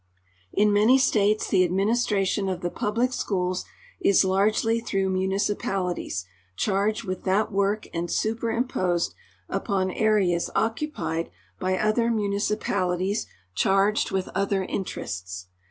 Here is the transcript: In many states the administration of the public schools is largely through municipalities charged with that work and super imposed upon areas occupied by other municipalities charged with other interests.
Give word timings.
In 0.51 0.73
many 0.73 0.97
states 0.97 1.47
the 1.47 1.63
administration 1.63 2.49
of 2.49 2.61
the 2.61 2.71
public 2.71 3.13
schools 3.13 3.65
is 3.99 4.25
largely 4.25 4.79
through 4.79 5.11
municipalities 5.11 6.25
charged 6.55 7.03
with 7.03 7.23
that 7.25 7.51
work 7.51 7.85
and 7.93 8.09
super 8.09 8.49
imposed 8.49 9.13
upon 9.47 9.91
areas 9.91 10.49
occupied 10.55 11.29
by 11.59 11.77
other 11.77 12.09
municipalities 12.09 13.27
charged 13.53 14.09
with 14.09 14.29
other 14.33 14.63
interests. 14.63 15.49